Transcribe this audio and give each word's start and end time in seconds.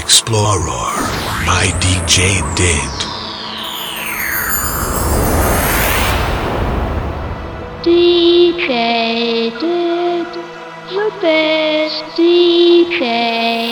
Explorer 0.00 0.96
by 1.44 1.66
DJ 1.78 2.40
Did. 2.56 2.96
DJ 7.84 9.50
Did, 9.60 10.26
the 10.88 11.08
best 11.20 12.04
DJ. 12.16 13.69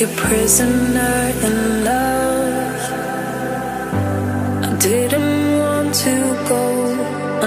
Your 0.00 0.08
prisoner 0.16 1.32
in 1.46 1.84
love. 1.84 2.80
I 4.64 4.76
didn't 4.80 5.58
want 5.60 5.94
to 5.94 6.16
go 6.48 6.66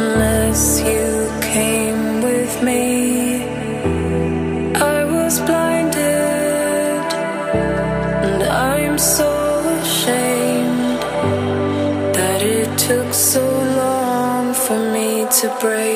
unless 0.01 0.79
you 0.79 1.29
came 1.41 2.21
with 2.21 2.63
me. 2.63 3.43
I 4.75 5.03
was 5.03 5.41
blinded, 5.41 7.05
and 8.25 8.43
I'm 8.43 8.97
so 8.97 9.29
ashamed 9.81 11.01
that 12.15 12.41
it 12.41 12.69
took 12.79 13.13
so 13.13 13.45
long 13.83 14.53
for 14.53 14.79
me 14.93 15.27
to 15.39 15.47
break 15.59 15.86